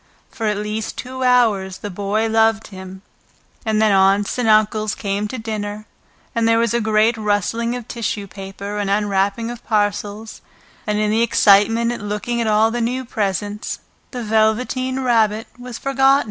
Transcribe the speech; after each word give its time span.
For 0.31 0.47
at 0.47 0.57
least 0.57 0.97
two 0.97 1.23
hours 1.23 1.77
the 1.77 1.91
Boy 1.91 2.27
loved 2.27 2.69
him, 2.69 3.03
and 3.63 3.79
then 3.79 3.91
Aunts 3.91 4.39
and 4.39 4.49
Uncles 4.49 4.95
came 4.95 5.27
to 5.27 5.37
dinner, 5.37 5.85
and 6.33 6.47
there 6.47 6.57
was 6.57 6.73
a 6.73 6.81
great 6.81 7.15
rustling 7.17 7.75
of 7.75 7.87
tissue 7.87 8.25
paper 8.25 8.79
and 8.79 8.89
unwrapping 8.89 9.51
of 9.51 9.63
parcels, 9.63 10.41
and 10.87 10.97
in 10.97 11.11
the 11.11 11.21
excitement 11.21 11.91
of 11.91 12.01
looking 12.01 12.41
at 12.41 12.47
all 12.47 12.71
the 12.71 12.81
new 12.81 13.05
presents 13.05 13.77
the 14.09 14.23
Velveteen 14.23 15.01
Rabbit 15.01 15.45
was 15.59 15.77
forgotten. 15.77 16.19